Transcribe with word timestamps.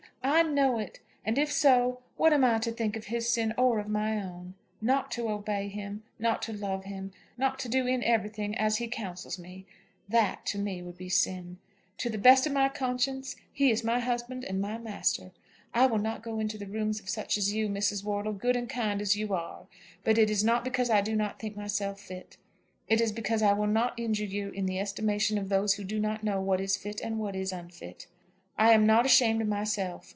I 0.23 0.43
know 0.43 0.79
it. 0.79 0.99
And 1.23 1.37
if 1.37 1.51
so, 1.51 2.01
what 2.15 2.33
am 2.33 2.43
I 2.43 2.57
to 2.59 2.71
think 2.71 2.95
of 2.95 3.05
his 3.05 3.29
sin, 3.29 3.53
or 3.57 3.79
of 3.79 3.87
my 3.87 4.17
own? 4.21 4.55
Not 4.79 5.11
to 5.11 5.29
obey 5.29 5.67
him, 5.67 6.03
not 6.17 6.41
to 6.43 6.53
love 6.53 6.85
him, 6.85 7.11
not 7.37 7.59
to 7.59 7.69
do 7.69 7.85
in 7.85 8.03
everything 8.03 8.57
as 8.57 8.77
he 8.77 8.87
counsels 8.87 9.37
me, 9.37 9.65
that, 10.09 10.45
to 10.47 10.57
me, 10.57 10.81
would 10.81 10.97
be 10.97 11.09
sin. 11.09 11.57
To 11.99 12.09
the 12.09 12.17
best 12.17 12.47
of 12.47 12.53
my 12.53 12.69
conscience 12.69 13.35
he 13.51 13.69
is 13.71 13.83
my 13.83 13.99
husband 13.99 14.43
and 14.45 14.59
my 14.59 14.77
master. 14.79 15.31
I 15.75 15.85
will 15.85 15.99
not 15.99 16.23
go 16.23 16.39
into 16.39 16.57
the 16.57 16.65
rooms 16.67 16.99
of 16.99 17.09
such 17.09 17.37
as 17.37 17.53
you, 17.53 17.67
Mrs. 17.67 18.03
Wortle, 18.03 18.33
good 18.33 18.55
and 18.55 18.69
kind 18.69 18.99
as 19.01 19.15
you 19.15 19.33
are; 19.35 19.67
but 20.03 20.17
it 20.17 20.29
is 20.31 20.43
not 20.43 20.63
because 20.63 20.89
I 20.89 21.01
do 21.01 21.15
not 21.15 21.39
think 21.39 21.55
myself 21.55 21.99
fit. 21.99 22.37
It 22.87 22.99
is 22.99 23.11
because 23.11 23.43
I 23.43 23.53
will 23.53 23.67
not 23.67 23.97
injure 23.99 24.25
you 24.25 24.49
in 24.51 24.65
the 24.65 24.79
estimation 24.79 25.37
of 25.37 25.49
those 25.49 25.75
who 25.75 25.83
do 25.83 25.99
not 25.99 26.23
know 26.23 26.41
what 26.41 26.61
is 26.61 26.77
fit 26.77 26.99
and 27.03 27.19
what 27.19 27.35
is 27.35 27.51
unfit. 27.51 28.07
I 28.57 28.71
am 28.71 28.85
not 28.87 29.05
ashamed 29.05 29.41
of 29.41 29.47
myself. 29.47 30.07